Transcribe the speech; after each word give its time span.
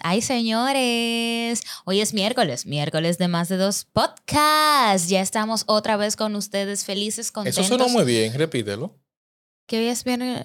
Ay, 0.00 0.22
señores. 0.22 1.62
Hoy 1.84 2.00
es 2.00 2.14
miércoles, 2.14 2.66
miércoles 2.66 3.18
de 3.18 3.28
más 3.28 3.48
de 3.48 3.56
dos 3.56 3.84
podcast. 3.84 5.08
Ya 5.08 5.20
estamos 5.20 5.64
otra 5.66 5.96
vez 5.96 6.16
con 6.16 6.34
ustedes, 6.36 6.84
felices, 6.84 7.32
contentos. 7.32 7.64
Eso 7.64 7.78
sonó 7.78 7.88
muy 7.88 8.04
bien, 8.04 8.34
repítelo. 8.34 8.98
Que 9.66 9.78
hoy 9.78 9.86
es 9.86 10.04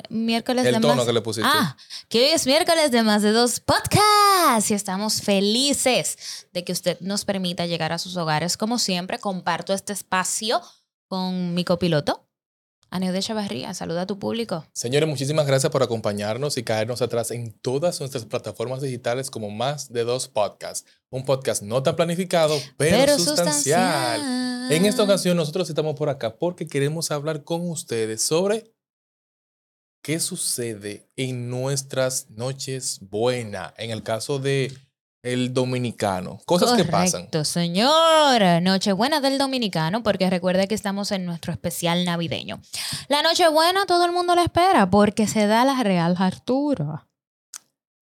miércoles 0.10 0.66
El 0.66 0.76
de 0.76 0.80
tono 0.82 0.96
más... 0.96 1.06
que 1.06 1.14
le 1.14 1.22
pusiste. 1.22 1.48
Ah, 1.52 1.78
que 2.10 2.24
hoy 2.24 2.30
es 2.32 2.48
miércoles 2.48 2.90
de 2.92 3.04
más 3.04 3.22
de 3.22 3.32
dos 3.32 3.60
podcasts 3.60 4.72
y 4.72 4.74
estamos 4.74 5.22
felices 5.22 6.48
de 6.52 6.64
que 6.64 6.72
usted 6.72 7.00
nos 7.02 7.24
permita 7.24 7.68
llegar 7.68 7.94
a 7.94 8.00
sus 8.00 8.18
hogares. 8.18 8.58
Como 8.58 8.80
siempre, 8.80 9.20
comparto 9.20 9.74
este 9.74 9.94
espacio 9.94 10.62
con 11.08 11.54
mi 11.54 11.64
copiloto, 11.64 12.28
Aneo 12.94 13.14
de 13.14 13.22
Chavarría. 13.22 13.74
Saluda 13.74 14.02
a 14.02 14.06
tu 14.06 14.20
público. 14.20 14.66
Señores, 14.74 15.08
muchísimas 15.08 15.48
gracias 15.48 15.72
por 15.72 15.82
acompañarnos 15.82 16.58
y 16.58 16.64
caernos 16.64 17.02
atrás 17.02 17.32
en 17.32 17.54
todas 17.54 18.02
nuestras 18.02 18.26
plataformas 18.26 18.82
digitales 18.82 19.32
como 19.32 19.50
Más 19.50 19.94
de 19.94 20.04
Dos 20.04 20.28
Podcasts. 20.28 20.86
Un 21.10 21.24
podcast 21.24 21.64
no 21.64 21.82
tan 21.82 21.96
planificado, 21.96 22.54
pero, 22.76 23.18
sustancial. 23.18 24.70
En 24.70 24.86
esta 24.86 25.04
ocasión 25.04 25.38
nosotros 25.38 25.70
estamos 25.70 25.96
por 25.96 26.10
acá 26.10 26.38
porque 26.38 26.68
queremos 26.68 27.12
hablar 27.12 27.46
con 27.46 27.70
ustedes 27.70 28.24
sobre 28.24 28.74
qué 30.04 30.20
sucede 30.20 31.10
en 31.16 31.50
nuestras 31.50 32.30
noches 32.30 33.00
buenas, 33.02 33.72
en 33.78 33.92
el 33.92 34.04
caso 34.04 34.38
de 34.38 34.74
el 35.24 35.54
dominicano. 35.54 36.40
Cosas 36.46 36.74
que 36.74 36.86
pasan. 36.86 37.22
Correcto, 37.22 37.46
señor. 37.46 38.42
Nochebuena 38.62 39.22
del 39.22 39.38
Dominicano, 39.38 40.04
porque 40.04 40.30
recuerda 40.30 40.68
que 40.68 40.76
estamos 40.76 41.12
en 41.12 41.26
nuestro 41.26 41.54
especial 41.54 42.06
navideño. 42.06 42.62
La 43.08 43.22
Nochebuena 43.22 43.86
todo 43.86 44.06
el 44.06 44.12
mundo 44.12 44.36
la 44.36 44.44
espera 44.44 44.90
porque 44.90 45.28
se 45.28 45.48
da 45.48 45.64
la 45.66 45.82
Real 45.84 46.16
Arturo. 46.18 47.08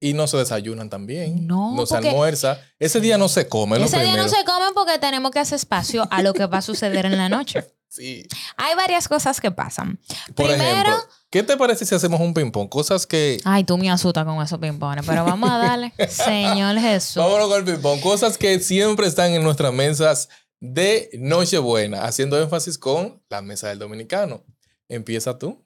Y 0.01 0.13
no 0.13 0.27
se 0.27 0.37
desayunan 0.37 0.89
también. 0.89 1.45
No, 1.45 1.75
No 1.75 1.85
se 1.85 1.97
almuerza. 1.97 2.61
Ese 2.79 3.01
día 3.01 3.17
no 3.17 3.27
se 3.27 3.49
come. 3.49 3.77
lo 3.77 3.85
Ese 3.85 3.99
día 3.99 4.15
no 4.15 4.29
se 4.29 4.45
comen 4.45 4.73
porque 4.73 4.97
tenemos 4.97 5.31
que 5.31 5.39
hacer 5.39 5.57
espacio 5.57 6.07
a 6.09 6.21
lo 6.21 6.33
que 6.33 6.45
va 6.45 6.59
a 6.59 6.61
suceder 6.61 7.05
en 7.05 7.17
la 7.17 7.29
noche. 7.29 7.65
Sí. 7.91 8.27
Hay 8.55 8.75
varias 8.75 9.07
cosas 9.07 9.41
que 9.41 9.49
pasan. 9.49 9.99
Por 10.35 10.45
Primero, 10.45 10.91
ejemplo, 10.91 11.09
¿qué 11.29 11.43
te 11.43 11.55
parece 11.57 11.85
si 11.85 11.95
hacemos 11.95 12.19
un 12.19 12.33
ping-pong? 12.33 12.69
Cosas 12.69 13.05
que. 13.05 13.39
ay, 13.45 13.63
tú 13.63 13.77
me 13.77 13.89
asustas 13.89 14.25
con 14.25 14.41
esos 14.41 14.59
pimpones, 14.59 15.05
pero 15.05 15.23
vamos 15.23 15.49
a 15.49 15.57
darle. 15.57 15.93
Señor 16.09 16.77
Jesús. 16.79 17.15
Vámonos 17.17 17.47
con 17.47 17.57
el 17.59 17.65
ping-pong. 17.65 18.01
Cosas 18.01 18.37
que 18.37 18.59
siempre 18.59 19.07
están 19.07 19.31
en 19.33 19.43
nuestras 19.43 19.73
mesas 19.73 20.29
de 20.59 21.09
Nochebuena, 21.19 22.03
haciendo 22.05 22.41
énfasis 22.41 22.77
con 22.77 23.21
la 23.29 23.41
mesa 23.41 23.69
del 23.69 23.79
dominicano. 23.79 24.43
Empieza 24.87 25.37
tú. 25.37 25.65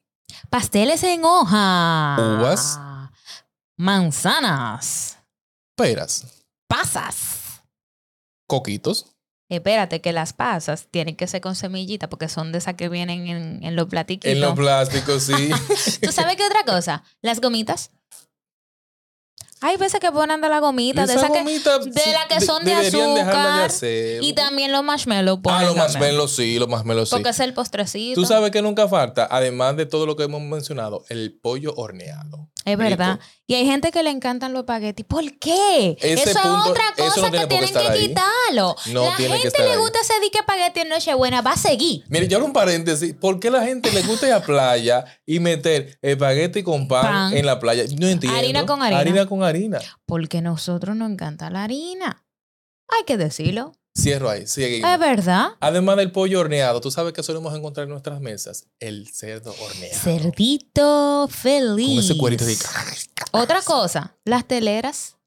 Pasteles 0.50 1.04
en 1.04 1.24
hoja. 1.26 2.18
Uvas. 2.20 2.80
Manzanas. 3.78 5.18
Peras, 5.76 6.26
Pasas. 6.68 7.62
coquitos, 8.48 9.13
Espérate, 9.54 10.02
que 10.02 10.14
las 10.14 10.34
pasas 10.34 10.88
tienen 10.90 11.16
que 11.16 11.28
ser 11.28 11.42
con 11.42 11.56
semillita 11.56 12.10
porque 12.10 12.28
son 12.28 12.52
de 12.52 12.58
esas 12.58 12.76
que 12.76 12.90
vienen 12.90 13.28
en, 13.28 13.64
en 13.64 13.76
los 13.76 13.88
platiquitos. 13.88 14.32
en 14.32 14.42
los 14.42 14.54
plásticos, 14.54 15.24
sí. 15.24 15.52
¿Tú 16.02 16.12
sabes 16.12 16.36
qué 16.36 16.46
otra 16.46 16.64
cosa? 16.66 17.04
Las 17.22 17.40
gomitas. 17.40 17.92
Hay 19.64 19.78
veces 19.78 20.02
que 20.02 20.12
ponen 20.12 20.42
de 20.42 20.50
la 20.50 20.60
gomita, 20.60 21.06
de 21.06 21.14
Esa 21.14 21.30
que, 21.30 21.42
de 21.42 22.12
la 22.12 22.28
que 22.28 22.42
son 22.46 22.66
de 22.66 22.74
azúcar. 22.74 23.72
Y 24.22 24.34
también 24.34 24.74
los 24.74 24.84
marshmallows. 24.84 25.40
Ah, 25.46 25.64
los 25.64 25.78
marshmallows 25.78 26.36
sí, 26.36 26.60
los 26.60 26.68
marshmallows 26.68 27.08
sí. 27.08 27.16
Porque 27.16 27.30
es 27.30 27.40
el 27.40 27.54
postrecito. 27.54 28.20
Tú 28.20 28.28
sabes 28.28 28.52
que 28.52 28.62
nunca 28.62 28.90
falta, 28.90 29.26
además 29.32 29.78
de 29.78 29.86
todo 29.86 30.06
lo 30.06 30.18
que 30.18 30.24
hemos 30.24 30.42
mencionado, 30.42 31.06
el 31.08 31.40
pollo 31.42 31.74
horneado. 31.78 32.50
Es 32.66 32.78
verdad. 32.78 33.14
Rico. 33.20 33.26
Y 33.48 33.56
hay 33.56 33.66
gente 33.66 33.92
que 33.92 34.04
le 34.04 34.10
encantan 34.10 34.54
los 34.54 34.62
espaguetis. 34.62 35.06
¿Por 35.06 35.24
qué? 35.38 35.98
Ese 36.00 36.32
eso 36.32 36.40
punto- 36.42 36.64
es 36.66 36.70
otra 36.72 36.84
cosa 36.98 37.22
no 37.30 37.32
que 37.32 37.48
tienen 37.48 37.74
que 37.74 38.00
quitarlo. 38.00 38.76
No 38.94 39.06
la 39.10 39.18
que 39.18 39.28
gente 39.30 39.64
le 39.64 39.78
gusta 39.78 40.00
ese 40.02 40.14
dique 40.22 40.40
espagueti 40.40 40.80
en 40.80 40.90
Nochebuena. 40.90 41.42
Va 41.42 41.52
a 41.52 41.58
seguir. 41.58 42.04
Mire, 42.08 42.28
yo 42.28 42.38
hago 42.38 42.46
un 42.46 42.54
paréntesis. 42.54 43.14
¿Por 43.14 43.40
qué 43.40 43.52
la 43.52 43.64
gente 43.64 43.92
le 43.92 44.02
gusta 44.04 44.28
ir 44.28 44.34
a 44.34 44.42
playa 44.42 45.04
y 45.26 45.40
meter 45.40 45.98
espagueti 46.02 46.64
con 46.64 46.88
pan, 46.88 47.04
Pan. 47.04 47.38
en 47.38 47.46
la 47.46 47.60
playa? 47.60 47.84
No 48.00 48.08
entiendo. 48.08 48.38
Harina 48.38 48.66
con 48.66 48.82
harina. 48.82 49.00
Harina 49.00 49.26
con 49.26 49.44
harina. 49.44 49.80
Porque 50.06 50.38
a 50.38 50.42
nosotros 50.42 50.96
nos 50.96 51.12
encanta 51.12 51.50
la 51.50 51.64
harina. 51.64 52.26
Hay 52.88 53.04
que 53.06 53.18
decirlo. 53.18 53.74
Cierro 53.96 54.30
ahí. 54.30 54.48
Sigue. 54.48 54.78
Es 54.78 55.00
verdad. 55.00 55.50
Además 55.60 55.98
del 55.98 56.12
pollo 56.12 56.40
horneado, 56.40 56.82
tú 56.82 56.90
sabes 56.90 57.14
que 57.14 57.22
solemos 57.22 57.56
encontrar 57.56 57.84
en 57.84 57.92
nuestras 57.92 58.20
mesas 58.22 58.66
el 58.80 59.08
cerdo 59.08 59.54
horneado. 59.62 60.00
Cerdito 60.00 61.28
feliz. 61.30 61.90
Con 61.90 62.00
ese 62.00 62.18
cuerito 62.18 62.46
de... 62.46 62.58
Otra 63.32 63.62
cosa, 63.62 64.16
las 64.26 64.48
teleras. 64.48 65.18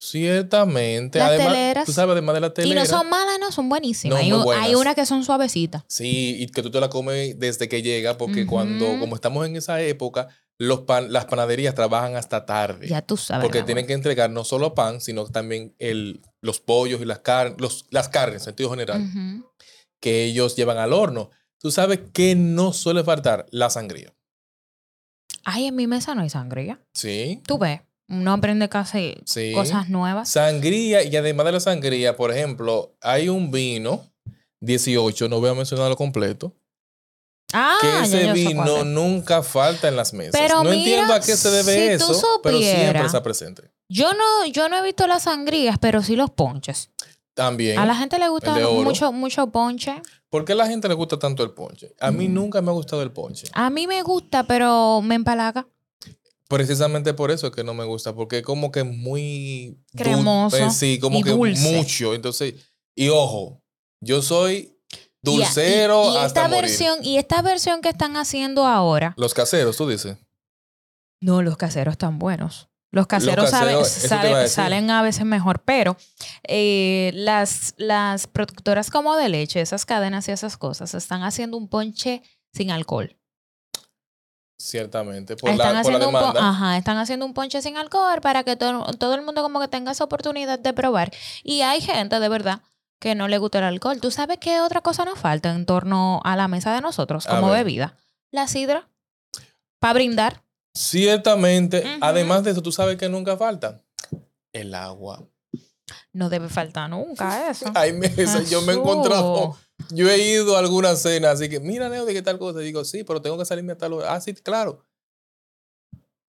Ciertamente. 0.00 1.18
Las 1.18 1.28
además, 1.28 1.52
teleras. 1.52 1.86
Tú 1.86 1.92
sabes, 1.92 2.12
además 2.12 2.34
de 2.34 2.40
la 2.40 2.46
Y 2.48 2.52
telera. 2.52 2.80
no 2.82 2.86
son 2.88 3.08
malas, 3.10 3.38
no, 3.38 3.52
son 3.52 3.68
buenísimas. 3.68 4.14
No, 4.16 4.20
hay, 4.20 4.30
muy 4.30 4.38
un- 4.38 4.44
buenas. 4.44 4.66
hay 4.66 4.74
unas 4.74 4.94
que 4.94 5.06
son 5.06 5.24
suavecitas. 5.24 5.84
Sí, 5.88 6.36
y 6.40 6.46
que 6.48 6.62
tú 6.62 6.70
te 6.70 6.80
la 6.80 6.88
comes 6.88 7.38
desde 7.38 7.68
que 7.68 7.82
llega, 7.82 8.16
porque 8.16 8.46
cuando, 8.46 8.98
como 8.98 9.14
estamos 9.14 9.46
en 9.46 9.56
esa 9.56 9.80
época, 9.82 10.28
los 10.58 10.80
pan- 10.80 11.12
las 11.12 11.26
panaderías 11.26 11.74
trabajan 11.74 12.16
hasta 12.16 12.44
tarde. 12.46 12.88
Ya 12.88 13.02
tú 13.02 13.16
sabes. 13.16 13.44
porque 13.44 13.62
tienen 13.62 13.86
que 13.86 13.92
entregar 13.92 14.30
no 14.30 14.42
solo 14.44 14.74
pan, 14.74 15.00
sino 15.00 15.26
también 15.26 15.74
el, 15.78 16.22
los 16.40 16.60
pollos 16.60 17.00
y 17.00 17.04
las 17.04 17.20
carnes, 17.20 17.60
los, 17.60 17.86
las 17.90 18.08
carnes 18.08 18.36
en 18.42 18.44
sentido 18.46 18.70
general, 18.70 19.02
que 20.00 20.24
ellos 20.24 20.56
llevan 20.56 20.78
al 20.78 20.92
horno. 20.92 21.30
Tú 21.58 21.70
sabes 21.70 22.00
que 22.14 22.34
no 22.34 22.72
suele 22.72 23.04
faltar 23.04 23.44
la 23.50 23.68
sangría. 23.68 24.14
Ay, 25.44 25.66
en 25.66 25.76
mi 25.76 25.86
mesa 25.86 26.14
no 26.14 26.22
hay 26.22 26.30
sangría. 26.30 26.80
Sí, 26.94 27.42
Tú 27.46 27.58
ves, 27.58 27.80
uno 28.10 28.32
aprende 28.32 28.68
casi 28.68 29.14
sí. 29.24 29.52
cosas 29.54 29.88
nuevas. 29.88 30.28
Sangría, 30.28 31.02
y 31.04 31.16
además 31.16 31.46
de 31.46 31.52
la 31.52 31.60
sangría, 31.60 32.16
por 32.16 32.30
ejemplo, 32.32 32.94
hay 33.00 33.28
un 33.28 33.50
vino 33.50 34.10
18, 34.60 35.28
no 35.28 35.40
voy 35.40 35.50
a 35.50 35.54
mencionarlo 35.54 35.96
completo, 35.96 36.54
Ah, 37.52 37.78
que 37.80 38.02
ese 38.02 38.32
vino 38.32 38.84
nunca 38.84 39.42
falta 39.42 39.88
en 39.88 39.96
las 39.96 40.12
mesas. 40.12 40.40
Pero 40.40 40.58
no 40.62 40.70
mira, 40.70 40.74
entiendo 40.76 41.14
a 41.14 41.20
qué 41.20 41.36
se 41.36 41.50
debe 41.50 41.98
si 41.98 42.04
eso, 42.04 42.40
pero 42.44 42.58
siempre 42.58 43.04
está 43.06 43.22
presente. 43.22 43.70
Yo 43.88 44.12
no, 44.12 44.46
yo 44.46 44.68
no 44.68 44.76
he 44.78 44.82
visto 44.82 45.06
las 45.08 45.24
sangrías, 45.24 45.76
pero 45.80 46.00
sí 46.02 46.14
los 46.14 46.30
ponches. 46.30 46.90
También. 47.34 47.78
A 47.78 47.86
la 47.86 47.96
gente 47.96 48.18
le 48.20 48.28
gusta 48.28 48.54
mucho, 48.54 49.10
mucho 49.12 49.48
ponche. 49.48 50.00
¿Por 50.28 50.44
qué 50.44 50.52
a 50.52 50.56
la 50.56 50.66
gente 50.68 50.86
le 50.86 50.94
gusta 50.94 51.18
tanto 51.18 51.42
el 51.42 51.50
ponche? 51.50 51.92
A 51.98 52.12
mí 52.12 52.28
Mm. 52.28 52.34
nunca 52.34 52.62
me 52.62 52.70
ha 52.70 52.74
gustado 52.74 53.02
el 53.02 53.10
ponche. 53.10 53.48
A 53.52 53.68
mí 53.70 53.86
me 53.88 54.02
gusta, 54.02 54.44
pero 54.44 55.00
me 55.02 55.16
empalaga. 55.16 55.66
Precisamente 56.50 57.14
por 57.14 57.30
eso 57.30 57.46
es 57.46 57.52
que 57.54 57.62
no 57.62 57.74
me 57.74 57.84
gusta, 57.84 58.12
porque 58.12 58.38
es 58.38 58.42
como 58.42 58.72
que 58.72 58.82
muy 58.82 59.78
Cremoso 59.96 60.56
eh, 60.56 60.70
sí, 60.72 60.98
como 60.98 61.20
y 61.20 61.22
que 61.22 61.30
dulce. 61.30 61.72
mucho. 61.72 62.12
Entonces, 62.12 62.54
y 62.96 63.08
ojo, 63.08 63.62
yo 64.02 64.20
soy 64.20 64.76
dulcero 65.22 66.10
y, 66.10 66.14
y 66.14 66.16
hasta 66.16 66.26
esta 66.26 66.48
morir. 66.48 66.62
versión 66.62 67.04
y 67.04 67.18
esta 67.18 67.40
versión 67.40 67.80
que 67.82 67.88
están 67.88 68.16
haciendo 68.16 68.66
ahora, 68.66 69.14
Los 69.16 69.32
caseros, 69.32 69.76
tú 69.76 69.88
dices. 69.88 70.16
no, 71.22 71.40
los 71.42 71.56
caseros 71.56 71.92
están 71.92 72.18
buenos. 72.18 72.66
Los 72.92 73.06
caseros, 73.06 73.48
salen, 73.48 73.76
a 73.76 73.78
decir. 73.78 74.48
salen 74.48 74.90
a 74.90 75.02
veces 75.02 75.24
mejor, 75.24 75.62
pero 75.64 75.96
eh, 76.42 77.12
las, 77.14 77.74
las 77.76 78.26
productoras 78.26 78.90
como 78.90 79.14
de 79.14 79.28
leche, 79.28 79.60
esas 79.60 79.86
cadenas 79.86 80.26
y 80.26 80.32
esas 80.32 80.56
cosas, 80.56 80.94
están 80.94 81.22
haciendo 81.22 81.56
un 81.56 81.68
ponche 81.68 82.22
sin 82.52 82.72
alcohol. 82.72 83.16
Ciertamente. 84.60 85.36
Por 85.36 85.48
están, 85.50 85.74
la, 85.74 85.82
por 85.82 85.90
la 85.92 85.98
haciendo 85.98 86.06
un 86.08 86.12
po- 86.12 86.18
demanda. 86.32 86.48
ajá, 86.50 86.76
están 86.76 86.98
haciendo 86.98 87.24
un 87.24 87.32
ponche 87.32 87.62
sin 87.62 87.78
alcohol 87.78 88.20
para 88.20 88.44
que 88.44 88.56
todo, 88.56 88.84
todo 88.98 89.14
el 89.14 89.22
mundo 89.22 89.42
como 89.42 89.58
que 89.58 89.68
tenga 89.68 89.92
esa 89.92 90.04
oportunidad 90.04 90.58
de 90.58 90.72
probar. 90.74 91.10
Y 91.42 91.62
hay 91.62 91.80
gente 91.80 92.20
de 92.20 92.28
verdad 92.28 92.60
que 92.98 93.14
no 93.14 93.26
le 93.26 93.38
gusta 93.38 93.58
el 93.58 93.64
alcohol. 93.64 93.98
¿Tú 94.00 94.10
sabes 94.10 94.36
qué 94.38 94.60
otra 94.60 94.82
cosa 94.82 95.06
nos 95.06 95.18
falta 95.18 95.50
en 95.54 95.64
torno 95.64 96.20
a 96.24 96.36
la 96.36 96.46
mesa 96.46 96.74
de 96.74 96.82
nosotros 96.82 97.26
como 97.26 97.48
bebida? 97.50 97.96
La 98.30 98.46
sidra. 98.48 98.86
Para 99.78 99.94
brindar. 99.94 100.42
Ciertamente. 100.74 101.98
Además 102.02 102.44
de 102.44 102.50
eso, 102.50 102.60
tú 102.62 102.72
sabes 102.72 102.98
que 102.98 103.08
nunca 103.08 103.36
falta. 103.38 103.80
El 104.52 104.74
agua. 104.74 105.24
No 106.12 106.28
debe 106.28 106.48
faltar 106.50 106.90
nunca 106.90 107.48
eso. 107.50 107.64
Ay, 107.74 107.94
me- 107.94 108.06
eso, 108.14 108.42
yo 108.42 108.60
me 108.62 108.72
he 108.74 108.76
encontrado. 108.76 109.56
Yo 109.90 110.08
he 110.08 110.18
ido 110.18 110.56
a 110.56 110.60
alguna 110.60 110.94
cena, 110.96 111.30
así 111.32 111.48
que, 111.48 111.60
mira, 111.60 111.88
Neo, 111.88 112.04
de 112.04 112.12
qué 112.12 112.22
tal 112.22 112.38
cosa. 112.38 112.60
Y 112.62 112.66
digo, 112.66 112.84
sí, 112.84 113.04
pero 113.04 113.20
tengo 113.22 113.38
que 113.38 113.44
salirme 113.44 113.72
a 113.72 113.78
tal 113.78 113.92
hora. 113.94 114.14
Ah, 114.14 114.20
sí, 114.20 114.34
claro. 114.34 114.86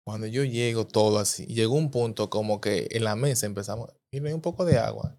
Cuando 0.06 0.26
yo 0.26 0.42
llego 0.44 0.86
todo 0.86 1.18
así, 1.18 1.44
llegó 1.46 1.74
un 1.74 1.90
punto 1.90 2.30
como 2.30 2.60
que 2.60 2.88
en 2.92 3.04
la 3.04 3.14
mesa 3.14 3.46
empezamos, 3.46 3.90
y 4.10 4.20
un 4.20 4.40
poco 4.40 4.64
de 4.64 4.78
agua. 4.78 5.18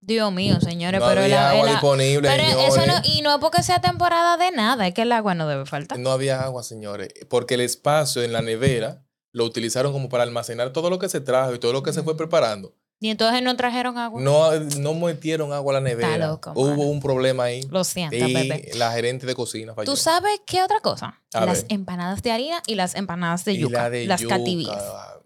Dios 0.00 0.32
mío, 0.32 0.60
señores, 0.60 1.00
No 1.00 1.06
pero 1.08 1.20
el- 1.22 1.32
había 1.32 1.50
agua 1.50 1.64
el- 1.66 1.70
disponible, 1.72 2.28
pero 2.28 2.60
eso 2.60 2.86
no, 2.86 2.94
y 3.02 3.22
no 3.22 3.34
es 3.34 3.40
porque 3.40 3.64
sea 3.64 3.80
temporada 3.80 4.36
de 4.36 4.52
nada, 4.52 4.86
es 4.86 4.94
que 4.94 5.02
el 5.02 5.10
agua 5.10 5.34
no 5.34 5.48
debe 5.48 5.66
faltar. 5.66 5.98
No 5.98 6.10
había 6.12 6.44
agua, 6.44 6.62
señores, 6.62 7.08
porque 7.28 7.54
el 7.54 7.60
espacio 7.62 8.22
en 8.22 8.32
la 8.32 8.40
nevera 8.40 9.04
lo 9.32 9.44
utilizaron 9.44 9.92
como 9.92 10.08
para 10.08 10.22
almacenar 10.22 10.72
todo 10.72 10.90
lo 10.90 11.00
que 11.00 11.08
se 11.08 11.20
trajo 11.20 11.54
y 11.54 11.58
todo 11.58 11.72
lo 11.72 11.82
que 11.82 11.92
se 11.92 12.04
fue 12.04 12.16
preparando. 12.16 12.72
Y 12.98 13.10
entonces 13.10 13.42
no 13.42 13.54
trajeron 13.56 13.98
agua. 13.98 14.22
No, 14.22 14.52
no 14.58 14.94
metieron 14.94 15.52
agua 15.52 15.72
a 15.72 15.74
la 15.74 15.80
nevera. 15.82 16.16
loco, 16.28 16.52
Hubo 16.54 16.70
mano. 16.70 16.82
un 16.84 17.00
problema 17.00 17.44
ahí. 17.44 17.62
Lo 17.70 17.84
siento, 17.84 18.16
y 18.16 18.32
bebé. 18.32 18.70
la 18.74 18.90
gerente 18.92 19.26
de 19.26 19.34
cocina 19.34 19.74
falló. 19.74 19.90
¿Tú 19.90 19.96
sabes 19.96 20.40
qué 20.46 20.62
otra 20.62 20.80
cosa? 20.80 21.22
A 21.34 21.44
las 21.44 21.62
ver. 21.64 21.72
empanadas 21.74 22.22
de 22.22 22.32
harina 22.32 22.62
y 22.66 22.74
las 22.74 22.94
empanadas 22.94 23.44
de 23.44 23.52
Y 23.52 23.58
yuca. 23.58 23.82
la 23.82 23.90
de 23.90 24.06
las 24.06 24.20
yuca, 24.22 24.38
cativías. 24.38 24.78
ah, 24.82 25.20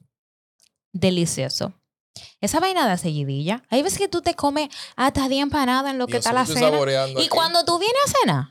Delicioso. 0.93 1.73
Esa 2.41 2.59
vaina 2.59 2.89
de 2.91 2.99
seguidilla. 2.99 3.63
Hay 3.71 3.83
veces 3.83 3.99
que 3.99 4.09
tú 4.09 4.21
te 4.21 4.35
comes 4.35 4.69
hasta 4.97 5.29
10 5.29 5.43
empanadas 5.45 5.91
en 5.93 5.99
lo 5.99 6.07
que 6.09 6.17
está 6.17 6.33
la 6.33 6.47
cena. 6.47 6.71
Y 6.81 7.19
aquí. 7.19 7.29
cuando 7.29 7.65
tú 7.65 7.79
vienes 7.79 8.01
a 8.07 8.19
cenar, 8.21 8.45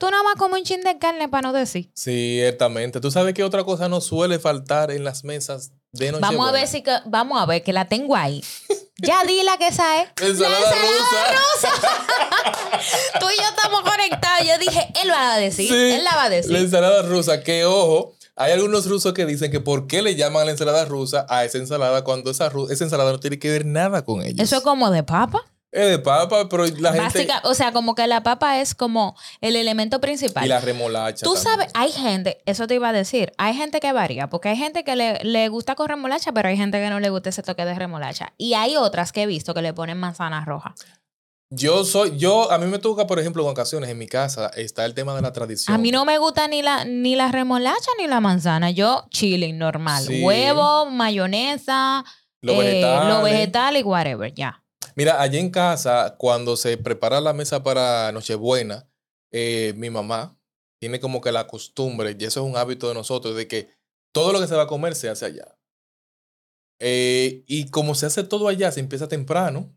tú 0.00 0.10
nada 0.10 0.22
más 0.22 0.34
comes 0.36 0.60
un 0.60 0.64
chin 0.64 0.80
de 0.80 0.98
carne 0.98 1.28
para 1.28 1.48
no 1.48 1.52
decir. 1.52 1.90
Ciertamente. 1.94 3.00
¿Tú 3.00 3.10
sabes 3.10 3.34
qué 3.34 3.44
otra 3.44 3.64
cosa 3.64 3.88
no 3.88 4.00
suele 4.00 4.38
faltar 4.38 4.90
en 4.90 5.04
las 5.04 5.24
mesas 5.24 5.72
de 5.92 6.10
noche? 6.10 6.22
Vamos 6.22 6.48
a 6.48 6.52
ver 6.52 6.66
si 6.66 6.82
que, 6.82 6.96
vamos 7.04 7.40
a 7.40 7.44
ver 7.44 7.62
que 7.62 7.74
la 7.74 7.86
tengo 7.86 8.16
ahí. 8.16 8.42
ya 8.96 9.22
di 9.24 9.42
la 9.42 9.58
que 9.58 9.68
esa 9.68 10.02
es. 10.02 10.08
Ensalada 10.22 10.72
rusa. 10.72 11.68
Tú 13.20 13.26
y 13.30 13.36
yo 13.36 13.48
estamos 13.50 13.82
conectados. 13.82 14.46
Yo 14.46 14.58
dije, 14.58 14.90
él 15.02 15.10
va 15.10 15.34
a 15.34 15.38
decir, 15.38 15.68
Sí, 15.68 15.74
él 15.74 16.02
la 16.02 16.16
va 16.16 16.24
a 16.24 16.30
decir. 16.30 16.50
La 16.50 16.60
ensalada 16.60 17.02
rusa, 17.02 17.42
que 17.42 17.66
ojo, 17.66 18.14
hay 18.36 18.52
algunos 18.52 18.86
rusos 18.86 19.12
que 19.12 19.26
dicen 19.26 19.50
que 19.50 19.60
por 19.60 19.86
qué 19.86 20.00
le 20.00 20.14
llaman 20.14 20.46
la 20.46 20.52
ensalada 20.52 20.86
rusa 20.86 21.26
a 21.28 21.44
esa 21.44 21.58
ensalada 21.58 22.04
cuando 22.04 22.30
esa, 22.30 22.50
esa 22.70 22.84
ensalada 22.84 23.12
no 23.12 23.20
tiene 23.20 23.38
que 23.38 23.50
ver 23.50 23.66
nada 23.66 24.02
con 24.02 24.22
ellos. 24.22 24.40
Eso 24.40 24.56
es 24.56 24.62
como 24.62 24.90
de 24.90 25.02
papa. 25.02 25.44
Es 25.72 25.88
de 25.88 25.98
papa, 25.98 26.48
pero 26.48 26.66
la 26.66 26.92
gente... 26.92 26.98
Básica, 26.98 27.40
o 27.44 27.54
sea, 27.54 27.72
como 27.72 27.94
que 27.94 28.06
la 28.06 28.22
papa 28.22 28.60
es 28.60 28.74
como 28.74 29.16
el 29.40 29.56
elemento 29.56 30.00
principal. 30.00 30.44
Y 30.44 30.48
la 30.48 30.60
remolacha. 30.60 31.24
Tú 31.24 31.34
también. 31.34 31.44
sabes, 31.44 31.70
hay 31.74 31.92
gente, 31.92 32.42
eso 32.46 32.66
te 32.66 32.74
iba 32.74 32.88
a 32.88 32.92
decir, 32.92 33.32
hay 33.38 33.54
gente 33.54 33.80
que 33.80 33.92
varía, 33.92 34.28
porque 34.28 34.48
hay 34.48 34.56
gente 34.56 34.82
que 34.84 34.96
le, 34.96 35.18
le 35.22 35.48
gusta 35.48 35.74
con 35.74 35.88
remolacha, 35.88 36.32
pero 36.32 36.48
hay 36.48 36.56
gente 36.56 36.80
que 36.80 36.90
no 36.90 36.98
le 37.00 37.10
gusta 37.10 37.28
ese 37.28 37.42
toque 37.42 37.64
de 37.64 37.74
remolacha. 37.74 38.32
Y 38.36 38.54
hay 38.54 38.76
otras 38.76 39.12
que 39.12 39.22
he 39.22 39.26
visto 39.26 39.54
que 39.54 39.62
le 39.62 39.72
ponen 39.72 39.98
manzana 39.98 40.44
roja. 40.44 40.74
Yo 41.52 41.84
soy, 41.84 42.16
yo, 42.16 42.50
a 42.52 42.58
mí 42.58 42.66
me 42.66 42.78
toca, 42.78 43.08
por 43.08 43.18
ejemplo, 43.18 43.42
en 43.42 43.48
ocasiones 43.48 43.90
en 43.90 43.98
mi 43.98 44.06
casa 44.06 44.52
está 44.54 44.84
el 44.84 44.94
tema 44.94 45.16
de 45.16 45.22
la 45.22 45.32
tradición. 45.32 45.74
A 45.74 45.78
mí 45.78 45.90
no 45.90 46.04
me 46.04 46.16
gusta 46.18 46.46
ni 46.46 46.62
la, 46.62 46.84
ni 46.84 47.16
la 47.16 47.32
remolacha 47.32 47.90
ni 47.98 48.06
la 48.06 48.20
manzana. 48.20 48.70
Yo 48.70 49.06
chilling 49.10 49.58
normal. 49.58 50.04
Sí. 50.04 50.22
Huevo, 50.22 50.86
mayonesa, 50.86 52.04
Los 52.40 52.54
eh, 52.54 52.58
vegetales. 52.58 53.14
lo 53.14 53.22
vegetal 53.24 53.76
y 53.76 53.82
whatever, 53.82 54.32
ya. 54.32 54.59
Mira, 55.00 55.18
allí 55.22 55.38
en 55.38 55.48
casa, 55.48 56.16
cuando 56.18 56.58
se 56.58 56.76
prepara 56.76 57.22
la 57.22 57.32
mesa 57.32 57.62
para 57.62 58.12
Nochebuena, 58.12 58.86
eh, 59.32 59.72
mi 59.78 59.88
mamá 59.88 60.38
tiene 60.78 61.00
como 61.00 61.22
que 61.22 61.32
la 61.32 61.46
costumbre, 61.46 62.14
y 62.18 62.22
eso 62.22 62.40
es 62.40 62.46
un 62.46 62.58
hábito 62.58 62.86
de 62.86 62.92
nosotros, 62.92 63.34
de 63.34 63.48
que 63.48 63.70
todo 64.12 64.30
lo 64.30 64.40
que 64.42 64.46
se 64.46 64.54
va 64.56 64.64
a 64.64 64.66
comer 64.66 64.94
se 64.94 65.08
hace 65.08 65.24
allá. 65.24 65.56
Eh, 66.78 67.44
y 67.46 67.70
como 67.70 67.94
se 67.94 68.04
hace 68.04 68.24
todo 68.24 68.46
allá, 68.46 68.70
se 68.72 68.80
empieza 68.80 69.08
temprano. 69.08 69.74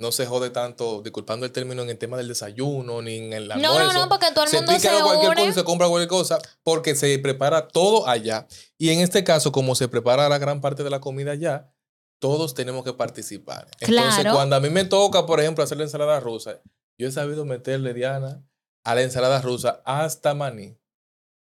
No 0.00 0.10
se 0.10 0.26
jode 0.26 0.50
tanto, 0.50 1.02
disculpando 1.02 1.46
el 1.46 1.52
término, 1.52 1.82
en 1.82 1.90
el 1.90 1.98
tema 1.98 2.16
del 2.16 2.26
desayuno, 2.26 3.00
ni 3.00 3.18
en 3.18 3.32
el 3.32 3.46
No, 3.46 3.54
almuerzo. 3.54 3.92
no, 3.92 4.00
no, 4.00 4.08
porque 4.08 4.32
todo 4.34 4.42
el 4.42 4.50
se 4.50 4.56
mundo 4.56 4.72
pica 4.72 4.90
se 4.96 5.02
cualquier 5.04 5.30
une. 5.30 5.40
cosa 5.46 5.52
se 5.52 5.64
compra 5.64 5.86
cualquier 5.86 6.08
cosa 6.08 6.38
porque 6.64 6.96
se 6.96 7.16
prepara 7.20 7.68
todo 7.68 8.08
allá. 8.08 8.48
Y 8.76 8.90
en 8.90 8.98
este 8.98 9.22
caso, 9.22 9.52
como 9.52 9.76
se 9.76 9.86
prepara 9.86 10.28
la 10.28 10.38
gran 10.38 10.60
parte 10.60 10.82
de 10.82 10.90
la 10.90 11.00
comida 11.00 11.30
allá, 11.30 11.72
todos 12.20 12.54
tenemos 12.54 12.84
que 12.84 12.92
participar. 12.92 13.66
Entonces, 13.80 14.14
Claro. 14.14 14.32
cuando 14.34 14.56
a 14.56 14.60
mí 14.60 14.70
me 14.70 14.84
toca, 14.84 15.26
por 15.26 15.40
ejemplo, 15.40 15.62
hacer 15.64 15.78
la 15.78 15.84
ensalada 15.84 16.20
rusa, 16.20 16.60
yo 16.98 17.08
he 17.08 17.12
sabido 17.12 17.44
meterle, 17.44 17.92
Diana, 17.94 18.42
a 18.84 18.94
la 18.94 19.02
ensalada 19.02 19.40
rusa 19.42 19.82
hasta 19.84 20.34
maní. 20.34 20.76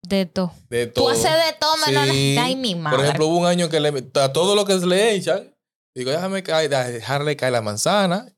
De 0.03 0.27
todo. 0.27 0.53
De 0.71 0.87
Tú 0.87 1.03
todo. 1.03 1.09
haces 1.11 1.25
de 1.25 1.53
todo 1.61 1.77
menos 1.87 2.09
Sí. 2.09 2.37
Ay, 2.39 2.57
mi 2.57 2.75
madre. 2.75 2.97
Por 2.97 3.05
ejemplo, 3.05 3.27
hubo 3.27 3.39
un 3.39 3.47
año 3.47 3.69
que 3.69 3.81
le, 3.81 4.11
a 4.15 4.33
todo 4.33 4.55
lo 4.55 4.65
que 4.65 4.75
le 4.77 5.15
echan, 5.15 5.55
digo, 5.95 6.11
déjame 6.11 6.43
caer, 6.43 6.71
dejarle 6.71 7.37
caer 7.37 7.53
la 7.53 7.63
manzana. 7.63 8.35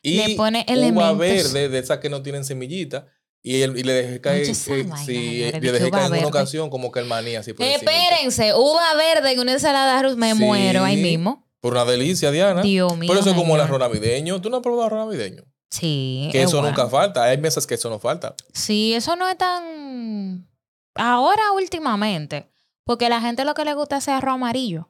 Y 0.00 0.16
Le 0.16 0.36
pone 0.36 0.64
uva 0.92 1.12
verde, 1.12 1.68
de 1.68 1.78
esas 1.78 1.98
que 1.98 2.08
no 2.08 2.22
tienen 2.22 2.44
semillita. 2.44 3.06
Y, 3.44 3.62
el- 3.62 3.76
y 3.76 3.82
le 3.82 3.92
dejé 3.92 4.20
caer, 4.20 4.42
eh, 4.48 4.54
sí, 4.54 4.70
le 4.72 5.60
de 5.60 5.72
dejé 5.72 5.90
caer 5.90 6.12
en 6.12 6.18
una 6.20 6.28
ocasión 6.28 6.70
como 6.70 6.92
que 6.92 7.00
el 7.00 7.06
maní 7.06 7.34
así 7.34 7.52
por. 7.52 7.66
Espérense, 7.66 8.54
uva 8.54 8.94
verde 8.94 9.32
en 9.32 9.40
una 9.40 9.52
ensalada 9.52 10.00
rusa. 10.02 10.14
Me 10.16 10.32
Sí. 10.34 10.38
muero 10.38 10.84
ahí 10.84 10.96
mismo. 10.96 11.44
Por 11.60 11.72
una 11.72 11.84
delicia, 11.84 12.30
Diana. 12.30 12.62
Dios 12.62 12.96
mío. 12.96 13.08
por 13.08 13.16
eso 13.18 13.30
es 13.30 13.36
como 13.36 13.54
el 13.56 13.60
arroz 13.62 13.80
navideño. 13.80 14.40
¿Tú 14.40 14.48
no 14.50 14.56
has 14.58 14.62
probado 14.62 14.84
arroz 14.84 15.06
navideño? 15.06 15.42
Sí. 15.70 16.28
Que 16.32 16.42
es 16.42 16.48
eso 16.48 16.58
bueno. 16.58 16.68
nunca 16.68 16.88
falta. 16.88 17.24
Hay 17.24 17.38
mesas 17.38 17.66
que 17.66 17.74
eso 17.74 17.88
no 17.90 17.98
falta. 17.98 18.34
Sí, 18.52 18.94
eso 18.94 19.16
no 19.16 19.28
es 19.28 19.36
tan. 19.38 20.46
Ahora 20.94 21.52
últimamente. 21.52 22.48
Porque 22.84 23.08
la 23.08 23.20
gente 23.20 23.44
lo 23.44 23.54
que 23.54 23.64
le 23.64 23.74
gusta 23.74 23.96
es 23.98 24.08
arroz 24.08 24.34
amarillo. 24.34 24.88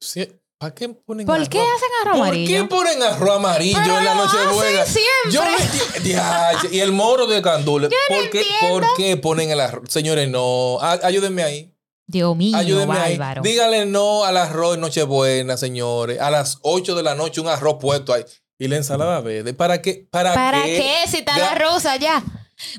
Sí, 0.00 0.28
¿Para 0.58 0.74
qué 0.74 0.88
ponen 0.88 1.24
¿Por 1.26 1.36
arroz? 1.36 1.48
qué 1.48 1.58
hacen 1.60 1.88
arroz 2.02 2.18
¿Por 2.18 2.26
amarillo? 2.26 2.62
qué 2.62 2.64
ponen 2.68 3.02
arroz 3.02 3.36
amarillo 3.36 3.78
Pero 3.80 3.98
en 3.98 4.04
la 4.04 4.14
lo 4.14 4.24
Nochebuena? 4.24 4.82
hacen 4.82 5.02
siempre. 5.02 5.32
Yo 5.32 5.42
me- 6.70 6.76
y 6.76 6.80
el 6.80 6.90
moro 6.92 7.26
de 7.28 7.40
candules. 7.42 7.90
¿Por, 8.08 8.30
qué, 8.30 8.44
¿Por 8.68 8.84
qué 8.96 9.16
ponen 9.16 9.50
el 9.50 9.60
arroz? 9.60 9.84
Señores, 9.88 10.28
no. 10.28 10.78
Ayúdenme 10.80 11.42
ahí. 11.44 11.72
Dios 12.08 12.34
mío, 12.36 12.56
Ayúdenme 12.56 12.98
ahí. 12.98 13.18
Díganle 13.42 13.86
no 13.86 14.24
al 14.24 14.36
arroz 14.36 14.72
de 14.76 14.80
Nochebuena, 14.80 15.56
señores. 15.56 16.18
A 16.20 16.30
las 16.30 16.58
8 16.62 16.94
de 16.96 17.02
la 17.04 17.14
noche 17.14 17.40
un 17.40 17.48
arroz 17.48 17.76
puesto 17.80 18.12
ahí. 18.12 18.24
Y 18.58 18.66
la 18.66 18.76
ensalada 18.76 19.20
verde. 19.20 19.54
¿Para 19.54 19.80
qué? 19.80 20.08
¿Para, 20.10 20.34
¿Para 20.34 20.64
qué? 20.64 20.78
qué? 21.04 21.08
Si 21.10 21.18
está 21.18 21.38
la 21.38 21.54
rosa 21.54 21.94
ya. 21.96 22.20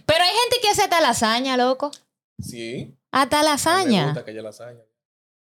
Pero 0.05 0.21
hay 0.23 0.31
gente 0.31 0.57
que 0.61 0.69
hace 0.69 0.81
hasta 0.81 0.99
lasaña, 0.99 1.55
loco. 1.55 1.91
Sí. 2.43 2.93
Hasta 3.11 3.37
Me 3.37 3.43
lasaña. 3.45 4.05
gusta 4.07 4.19
aquella 4.21 4.41
lasaña. 4.41 4.81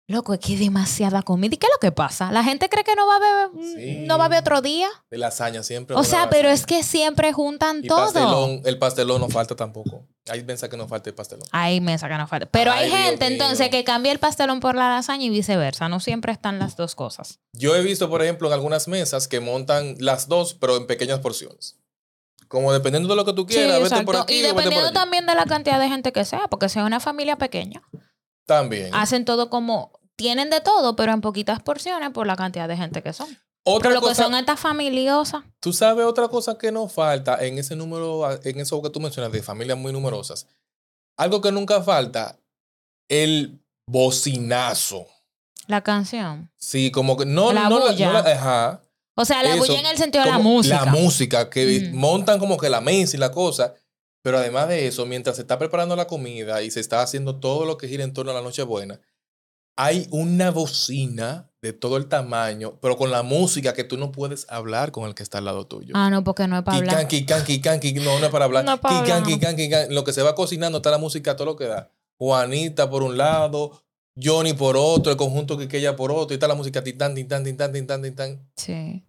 Loco, 0.08 0.34
es 0.34 0.38
que 0.40 0.52
hay 0.52 0.58
demasiada 0.58 1.22
comida. 1.22 1.52
¿Y 1.54 1.58
qué 1.58 1.66
es 1.66 1.72
lo 1.74 1.80
que 1.80 1.90
pasa? 1.90 2.30
La 2.30 2.44
gente 2.44 2.68
cree 2.68 2.84
que 2.84 2.94
no 2.94 3.08
va 3.08 3.16
a 3.16 3.18
beber, 3.18 3.74
Sí. 3.74 4.04
no 4.06 4.18
va 4.18 4.26
a 4.26 4.28
beber 4.28 4.42
otro 4.42 4.62
día. 4.62 4.88
De 5.10 5.18
lasaña 5.18 5.64
siempre. 5.64 5.96
O 5.96 6.04
sea, 6.04 6.30
pero 6.30 6.48
es 6.48 6.64
que 6.64 6.84
siempre 6.84 7.32
juntan 7.32 7.80
Y 7.82 7.88
todo. 7.88 8.04
pastelón. 8.04 8.62
El 8.64 8.78
pastelón 8.78 9.20
no 9.20 9.28
falta 9.28 9.56
tampoco. 9.56 10.06
Hay 10.28 10.42
veces 10.42 10.68
que 10.68 10.76
no 10.76 10.86
falta 10.86 11.10
el 11.10 11.14
pastelón. 11.16 11.44
Hay 11.50 11.80
mesa 11.80 12.08
que 12.08 12.16
no 12.16 12.28
falta. 12.28 12.46
Pero 12.46 12.70
Ay, 12.70 12.84
hay 12.84 12.90
Dios 12.90 13.00
gente 13.00 13.24
mío. 13.30 13.32
entonces 13.32 13.68
que 13.68 13.82
cambia 13.82 14.12
el 14.12 14.20
pastelón 14.20 14.60
por 14.60 14.76
la 14.76 14.88
lasaña 14.88 15.24
y 15.24 15.28
viceversa. 15.30 15.88
No 15.88 15.98
siempre 15.98 16.30
están 16.32 16.60
las 16.60 16.76
dos 16.76 16.94
cosas. 16.94 17.40
Yo 17.52 17.74
he 17.74 17.82
visto, 17.82 18.08
por 18.08 18.22
ejemplo, 18.22 18.46
en 18.46 18.54
algunas 18.54 18.86
mesas 18.86 19.26
que 19.26 19.40
montan 19.40 19.96
las 19.98 20.28
dos, 20.28 20.54
pero 20.54 20.76
en 20.76 20.86
pequeñas 20.86 21.18
porciones. 21.18 21.80
Como 22.46 22.72
dependiendo 22.72 23.08
de 23.08 23.16
lo 23.16 23.24
que 23.24 23.32
tú 23.32 23.42
Sí, 23.48 23.54
quieras, 23.56 23.78
vete 23.82 24.04
por 24.04 24.14
exacto. 24.14 24.18
aquí 24.22 24.34
Y 24.34 24.38
o 24.38 24.42
vete 24.42 24.52
por 24.54 24.62
dependiendo 24.62 24.92
también 24.92 25.26
de 25.26 25.34
la 25.34 25.46
cantidad 25.46 25.80
de 25.80 25.88
gente 25.88 26.12
que 26.12 26.24
sea, 26.24 26.46
porque 26.48 26.68
si 26.68 26.78
es 26.78 26.84
una 26.84 27.00
familia 27.00 27.36
pequeña, 27.38 27.82
También. 28.46 28.94
hacen 28.94 29.24
todo 29.24 29.50
como. 29.50 29.92
Tienen 30.16 30.48
de 30.48 30.62
todo, 30.62 30.96
pero 30.96 31.12
en 31.12 31.20
poquitas 31.20 31.60
porciones 31.62 32.10
por 32.10 32.26
la 32.26 32.36
cantidad 32.36 32.66
de 32.68 32.76
gente 32.76 33.02
que 33.02 33.12
son. 33.12 33.28
Otra 33.64 33.90
Pero 33.90 34.00
lo 34.00 34.08
que 34.08 34.14
son 34.14 34.34
estas 34.34 34.58
familiosas. 34.60 35.42
tú 35.60 35.72
sabes 35.74 36.06
otra 36.06 36.28
cosa 36.28 36.56
que 36.56 36.70
nos 36.72 36.90
falta 36.92 37.44
en 37.44 37.58
ese 37.58 37.76
número, 37.76 38.26
en 38.44 38.60
eso 38.60 38.80
que 38.80 38.88
tú 38.90 39.00
mencionas 39.00 39.30
de 39.32 39.42
familias 39.42 39.76
muy 39.76 39.92
numerosas. 39.92 40.46
Algo 41.18 41.40
que 41.42 41.50
nunca 41.52 41.82
falta, 41.82 42.38
el 43.10 43.60
bocinazo. 43.86 45.06
La 45.66 45.82
canción. 45.82 46.50
Sí, 46.56 46.90
como 46.92 47.16
que 47.16 47.26
no, 47.26 47.52
La 47.52 47.68
no, 47.68 47.78
la- 47.80 47.90
bulla. 47.92 48.06
no 48.06 48.12
la- 48.12 48.20
ajá. 48.20 48.82
O 49.16 49.24
sea, 49.24 49.42
la 49.42 49.50
Eso, 49.54 49.58
bulla 49.66 49.80
en 49.80 49.86
el 49.86 49.96
sentido 49.98 50.24
de 50.24 50.30
la 50.30 50.38
música. 50.38 50.84
La 50.84 50.92
música, 50.92 51.50
que 51.50 51.90
montan 51.92 52.38
como 52.38 52.56
que 52.56 52.68
la 52.70 52.80
mesa 52.80 53.16
y 53.16 53.20
la 53.20 53.32
cosa. 53.32 53.74
Pero 54.26 54.38
además 54.38 54.66
de 54.66 54.88
eso, 54.88 55.06
mientras 55.06 55.36
se 55.36 55.42
está 55.42 55.56
preparando 55.56 55.94
la 55.94 56.08
comida 56.08 56.60
y 56.60 56.72
se 56.72 56.80
está 56.80 57.00
haciendo 57.00 57.36
todo 57.36 57.64
lo 57.64 57.78
que 57.78 57.86
gira 57.86 58.02
en 58.02 58.12
torno 58.12 58.32
a 58.32 58.34
la 58.34 58.42
Nochebuena, 58.42 59.00
hay 59.76 60.08
una 60.10 60.50
bocina 60.50 61.48
de 61.62 61.72
todo 61.72 61.96
el 61.96 62.08
tamaño, 62.08 62.76
pero 62.82 62.96
con 62.96 63.12
la 63.12 63.22
música 63.22 63.72
que 63.72 63.84
tú 63.84 63.96
no 63.96 64.10
puedes 64.10 64.44
hablar 64.50 64.90
con 64.90 65.06
el 65.06 65.14
que 65.14 65.22
está 65.22 65.38
al 65.38 65.44
lado 65.44 65.68
tuyo. 65.68 65.92
Ah, 65.96 66.10
no, 66.10 66.24
porque 66.24 66.48
no 66.48 66.56
es 66.58 66.64
para 66.64 66.76
hablar. 66.78 67.06
kikan, 67.06 67.44
kikan, 67.44 67.78
kikan. 67.78 68.02
No, 68.04 68.18
no 68.18 68.26
es 68.26 68.32
para 68.32 68.46
hablar. 68.46 68.64
No 68.66 68.80
para 68.80 69.00
Kikan, 69.04 69.22
hablar. 69.22 69.38
kikan, 69.38 69.54
kikan. 69.56 69.94
Lo 69.94 70.02
que 70.02 70.12
se 70.12 70.22
va 70.22 70.34
cocinando 70.34 70.78
está 70.78 70.90
la 70.90 70.98
música, 70.98 71.36
todo 71.36 71.46
lo 71.46 71.54
que 71.54 71.66
da. 71.66 71.92
Juanita 72.18 72.90
por 72.90 73.04
un 73.04 73.16
lado, 73.16 73.80
Johnny 74.20 74.54
por 74.54 74.76
otro, 74.76 75.12
el 75.12 75.18
conjunto 75.18 75.56
Quiqueya 75.56 75.94
por 75.94 76.10
otro, 76.10 76.34
y 76.34 76.36
está 76.36 76.48
la 76.48 76.56
música 76.56 76.82
titán, 76.82 77.14
titán, 77.14 77.44
titán, 77.44 77.72
titán, 77.72 78.02
titán. 78.02 78.50
Sí. 78.56 79.04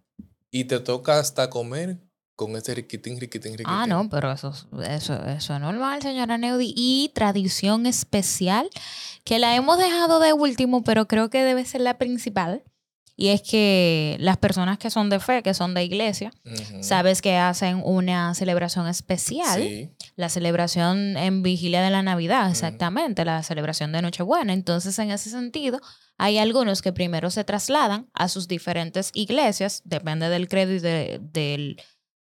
Y 0.52 0.66
te 0.66 0.78
toca 0.78 1.18
hasta 1.18 1.50
comer 1.50 1.98
con 2.38 2.54
ese 2.54 2.72
riquitín, 2.72 3.18
riquitín, 3.18 3.50
riquitín. 3.54 3.66
Ah, 3.74 3.84
no, 3.88 4.08
pero 4.08 4.30
eso, 4.30 4.54
eso, 4.88 5.24
eso 5.26 5.54
es 5.54 5.60
normal, 5.60 6.00
señora 6.00 6.38
Neudi. 6.38 6.72
Y 6.76 7.10
tradición 7.12 7.84
especial, 7.84 8.70
que 9.24 9.40
la 9.40 9.56
hemos 9.56 9.76
dejado 9.76 10.20
de 10.20 10.32
último, 10.32 10.84
pero 10.84 11.08
creo 11.08 11.30
que 11.30 11.42
debe 11.42 11.64
ser 11.64 11.80
la 11.80 11.98
principal. 11.98 12.62
Y 13.16 13.30
es 13.30 13.42
que 13.42 14.16
las 14.20 14.36
personas 14.36 14.78
que 14.78 14.88
son 14.88 15.10
de 15.10 15.18
fe, 15.18 15.42
que 15.42 15.52
son 15.52 15.74
de 15.74 15.82
iglesia, 15.82 16.30
Ujú. 16.46 16.80
sabes 16.84 17.20
que 17.22 17.36
hacen 17.36 17.82
una 17.84 18.32
celebración 18.36 18.86
especial 18.86 19.60
Sí. 19.60 19.90
la 20.14 20.28
celebración 20.28 21.16
en 21.16 21.42
vigilia 21.42 21.82
de 21.82 21.90
la 21.90 22.02
Navidad, 22.02 22.48
exactamente, 22.48 23.24
la 23.24 23.42
celebración 23.42 23.90
de 23.90 24.02
Nochebuena. 24.02 24.52
Entonces, 24.52 24.96
en 25.00 25.10
ese 25.10 25.30
sentido, 25.30 25.80
hay 26.16 26.38
algunos 26.38 26.82
que 26.82 26.92
primero 26.92 27.30
se 27.30 27.42
trasladan 27.42 28.06
a 28.12 28.28
sus 28.28 28.46
diferentes 28.46 29.10
iglesias, 29.12 29.82
depende 29.84 30.28
del 30.28 30.48
credo 30.48 30.72
y 30.74 30.78
del, 30.78 31.82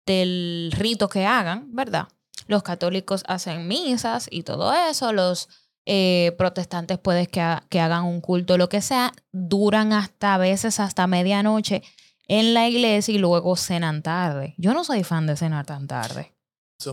del 0.07 0.73
rito 0.77 1.09
que 1.09 1.27
hagan, 1.27 1.75
¿verdad? 1.75 2.09
Los 2.47 2.63
católicos 2.63 3.25
hacen 3.27 3.69
misas 3.69 4.29
y 4.31 4.43
todo 4.43 4.73
eso, 4.75 5.13
los 5.13 5.49
eh, 5.87 6.35
protestantes 6.39 6.99
pueden 6.99 7.27
que, 7.27 7.59
que 7.69 7.81
hagan 7.81 8.05
un 8.05 8.21
culto, 8.21 8.59
lo 8.59 8.69
que 8.69 8.81
sea, 8.81 9.13
duran 9.33 9.93
hasta 9.93 10.35
a 10.35 10.39
veces 10.39 10.81
hasta 10.81 11.07
medianoche 11.07 11.83
en 12.29 12.55
la 12.55 12.69
iglesia 12.69 13.15
y 13.15 13.19
luego 13.19 13.57
cenan 13.57 14.03
tarde. 14.03 14.55
Yo 14.57 14.75
no 14.75 14.85
soy 14.85 15.05
fan 15.05 15.27
de 15.27 15.37
cenar 15.37 15.67
tan 15.67 15.87
tarde. 15.87 16.35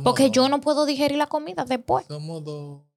porque 0.04 0.30
yo 0.30 0.50
no 0.50 0.62
puedo 0.62 0.86
digerir 0.86 1.18
la 1.18 1.28
comida 1.28 1.66
después. 1.66 2.06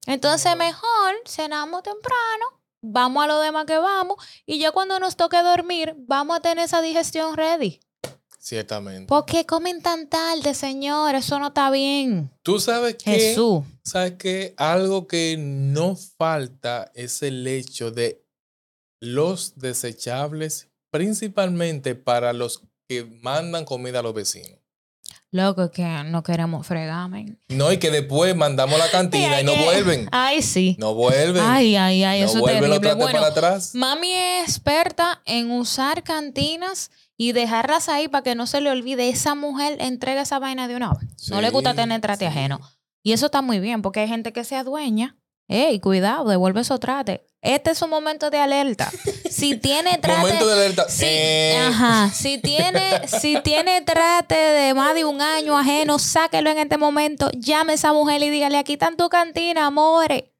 Entonces 0.05 0.55
mejor 0.57 1.15
cenamos 1.25 1.83
temprano, 1.83 2.61
vamos 2.81 3.23
a 3.23 3.27
lo 3.27 3.39
demás 3.39 3.65
que 3.65 3.77
vamos 3.77 4.17
y 4.45 4.59
ya 4.59 4.71
cuando 4.71 4.99
nos 4.99 5.15
toque 5.15 5.41
dormir 5.41 5.95
vamos 5.97 6.37
a 6.37 6.41
tener 6.41 6.65
esa 6.65 6.81
digestión 6.81 7.35
ready. 7.35 7.79
Ciertamente. 8.45 9.07
¿Por 9.07 9.25
qué 9.25 9.43
comen 9.47 9.81
tan 9.81 10.07
tarde, 10.07 10.53
señor? 10.53 11.15
Eso 11.15 11.39
no 11.39 11.47
está 11.47 11.71
bien. 11.71 12.29
Tú 12.43 12.59
sabes 12.59 12.93
que... 12.93 13.09
Jesús. 13.09 13.63
¿Sabes 13.83 14.13
que 14.19 14.53
Algo 14.57 15.07
que 15.07 15.35
no 15.39 15.95
falta 15.95 16.91
es 16.93 17.23
el 17.23 17.47
hecho 17.47 17.89
de 17.89 18.23
los 18.99 19.57
desechables 19.57 20.67
principalmente 20.91 21.95
para 21.95 22.33
los 22.33 22.61
que 22.87 23.05
mandan 23.23 23.65
comida 23.65 24.01
a 24.01 24.03
los 24.03 24.13
vecinos. 24.13 24.59
Loco, 25.31 25.71
que 25.71 25.83
no 26.05 26.21
queremos 26.21 26.67
fregarme. 26.67 27.37
No, 27.49 27.71
y 27.71 27.77
que 27.79 27.89
después 27.89 28.35
mandamos 28.35 28.77
la 28.77 28.89
cantina 28.91 29.41
y 29.41 29.43
no 29.43 29.55
vuelven. 29.55 30.07
Ay, 30.11 30.43
sí. 30.43 30.77
No 30.79 30.93
vuelven. 30.93 31.43
Ay, 31.43 31.75
ay, 31.75 32.03
ay, 32.03 32.21
eso 32.21 32.37
es 32.37 32.45
terrible. 32.45 32.93
Bueno, 32.93 33.11
para 33.11 33.27
atrás. 33.27 33.73
Mami 33.73 34.13
es 34.13 34.49
experta 34.49 35.21
en 35.25 35.49
usar 35.49 36.03
cantinas 36.03 36.91
y 37.17 37.31
dejarlas 37.31 37.89
ahí 37.89 38.07
para 38.07 38.23
que 38.23 38.35
no 38.35 38.47
se 38.47 38.61
le 38.61 38.69
olvide. 38.69 39.09
Esa 39.09 39.35
mujer 39.35 39.77
entrega 39.79 40.21
esa 40.21 40.39
vaina 40.39 40.67
de 40.67 40.75
una 40.75 40.93
vez. 40.93 41.29
no 41.29 41.41
le 41.41 41.49
gusta 41.49 41.73
tener 41.73 42.01
trate 42.01 42.27
ajeno. 42.27 42.59
Y 43.03 43.13
eso 43.13 43.27
está 43.27 43.41
muy 43.41 43.59
bien 43.59 43.81
porque 43.81 44.01
hay 44.01 44.07
gente 44.07 44.33
que 44.33 44.43
se 44.43 44.55
adueña. 44.55 45.17
Ey, 45.47 45.79
cuidado, 45.79 46.27
devuelve 46.27 46.61
eso 46.61 46.79
trate. 46.79 47.23
Este 47.41 47.69
es 47.69 47.81
un 47.83 47.91
momento 47.91 48.29
de 48.29 48.39
alerta. 48.39 48.91
Si 49.35 49.57
tiene 49.57 49.97
trate. 49.97 50.21
momento 50.21 50.47
de 50.47 50.53
alerta. 50.53 50.87
Si, 50.87 51.05
eh. 51.05 51.57
Ajá. 51.59 52.09
Si 52.09 52.37
tiene, 52.37 53.05
si 53.05 53.37
tiene 53.41 53.81
trate 53.81 54.33
de 54.33 54.73
más 54.73 54.95
de 54.95 55.03
un 55.03 55.21
año 55.21 55.57
ajeno, 55.57 55.99
sáquelo 55.99 56.49
en 56.49 56.59
este 56.59 56.77
momento. 56.77 57.29
Llame 57.37 57.73
a 57.73 57.75
esa 57.75 57.91
mujer 57.91 58.23
y 58.23 58.29
dígale: 58.29 58.57
aquí 58.57 58.73
está 58.73 58.87
en 58.87 58.95
tu 58.95 59.09
cantina, 59.09 59.65
amore. 59.65 60.33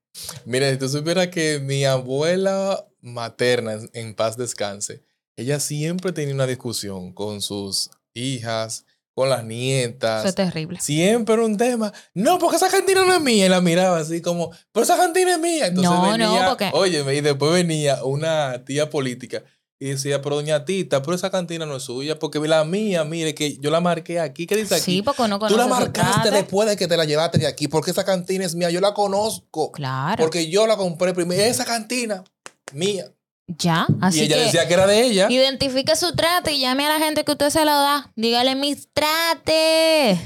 Mira, 0.45 0.71
si 0.71 0.77
tú 0.77 0.87
supieras 0.87 1.27
que 1.27 1.59
mi 1.59 1.83
abuela 1.83 2.85
materna, 3.01 3.79
en 3.91 4.15
paz 4.15 4.37
descanse, 4.37 5.03
ella 5.37 5.59
siempre 5.59 6.11
tenía 6.11 6.33
una 6.33 6.47
discusión 6.47 7.13
con 7.13 7.41
sus 7.41 7.89
hijas 8.13 8.85
con 9.15 9.29
las 9.29 9.45
nietas. 9.45 10.19
Eso 10.19 10.29
es 10.29 10.35
terrible. 10.35 10.79
Siempre 10.81 11.35
un 11.35 11.55
tema. 11.55 11.93
No, 12.13 12.37
porque 12.37 12.57
esa 12.57 12.69
cantina 12.69 13.05
no 13.05 13.13
es 13.13 13.21
mía. 13.21 13.45
Y 13.45 13.49
la 13.49 13.61
miraba 13.61 13.99
así 13.99 14.21
como, 14.21 14.51
pero 14.73 14.83
esa 14.83 14.97
cantina 14.97 15.31
es 15.35 15.39
mía. 15.39 15.67
Entonces 15.67 15.91
no, 15.91 16.11
venía, 16.11 16.43
no, 16.43 16.49
porque... 16.49 16.69
Oye, 16.73 16.99
y 17.15 17.21
después 17.21 17.53
venía 17.53 18.03
una 18.03 18.65
tía 18.65 18.89
política 18.89 19.43
y 19.79 19.89
decía, 19.89 20.21
pero 20.21 20.35
doña 20.35 20.65
Tita, 20.65 21.01
pero 21.01 21.15
esa 21.15 21.29
cantina 21.29 21.65
no 21.65 21.77
es 21.77 21.83
suya, 21.83 22.17
porque 22.17 22.39
la 22.39 22.63
mía, 22.63 23.03
mire, 23.03 23.35
que 23.35 23.57
yo 23.57 23.69
la 23.71 23.81
marqué 23.81 24.19
aquí. 24.19 24.47
¿Qué 24.47 24.55
dice 24.55 24.75
aquí? 24.75 24.83
Sí, 24.83 25.01
porque 25.01 25.27
no 25.27 25.39
Tú 25.39 25.57
la 25.57 25.67
marcaste 25.67 26.31
después 26.31 26.67
de 26.69 26.77
que 26.77 26.87
te 26.87 26.95
la 26.95 27.05
llevaste 27.05 27.37
de 27.37 27.47
aquí, 27.47 27.67
porque 27.67 27.91
esa 27.91 28.03
cantina 28.03 28.45
es 28.45 28.55
mía. 28.55 28.69
Yo 28.69 28.81
la 28.81 28.93
conozco. 28.93 29.71
Claro. 29.71 30.21
Porque 30.21 30.49
yo 30.49 30.67
la 30.67 30.77
compré 30.77 31.13
primero. 31.13 31.41
Esa 31.41 31.65
cantina, 31.65 32.23
mía. 32.73 33.11
Ya, 33.47 33.85
así 34.01 34.21
Y 34.21 34.23
ella 34.23 34.37
decía 34.37 34.67
que 34.67 34.73
era 34.73 34.87
de 34.87 35.03
ella. 35.03 35.27
Identifique 35.29 35.95
su 35.95 36.15
trate 36.15 36.53
y 36.53 36.61
llame 36.61 36.85
a 36.85 36.97
la 36.97 36.99
gente 36.99 37.23
que 37.23 37.31
usted 37.31 37.51
se 37.51 37.63
lo 37.63 37.71
da. 37.71 38.11
Dígale 38.15 38.55
mis 38.55 38.89
trate. 38.91 40.19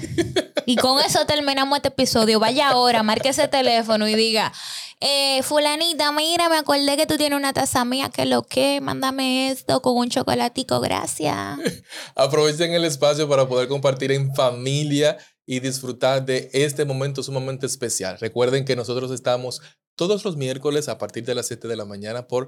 y 0.66 0.78
con 0.78 1.04
eso 1.04 1.26
terminamos 1.26 1.78
este 1.78 1.90
episodio. 1.90 2.40
Vaya 2.40 2.70
ahora, 2.70 3.04
marque 3.04 3.30
ese 3.30 3.50
teléfono 3.50 4.08
y 4.08 4.16
diga, 4.16 4.54
eh, 5.02 5.44
fulanita, 5.44 6.12
mira, 6.12 6.50
me 6.50 6.58
acordé 6.58 6.98
que 6.98 7.06
tú 7.06 7.18
tienes 7.18 7.38
una 7.38 7.52
taza 7.52 7.84
mía, 7.84 8.10
que 8.10 8.26
lo 8.26 8.44
que, 8.44 8.82
mándame 8.82 9.50
esto 9.50 9.82
con 9.82 9.98
un 9.98 10.10
chocolatico, 10.10 10.80
gracias. 10.80 11.58
Aprovechen 12.16 12.74
el 12.74 12.86
espacio 12.86 13.28
para 13.28 13.48
poder 13.48 13.68
compartir 13.68 14.14
en 14.14 14.34
familia 14.34 15.18
y 15.46 15.60
disfrutar 15.62 16.26
de 16.26 16.50
este 16.54 16.86
momento 16.86 17.24
sumamente 17.24 17.66
especial. 17.66 18.18
Recuerden 18.20 18.66
que 18.66 18.76
nosotros 18.76 19.12
estamos 19.12 19.62
todos 19.96 20.24
los 20.24 20.38
miércoles 20.38 20.88
a 20.88 20.98
partir 20.98 21.26
de 21.26 21.36
las 21.36 21.48
7 21.48 21.68
de 21.68 21.76
la 21.76 21.86
mañana 21.86 22.28
por 22.28 22.48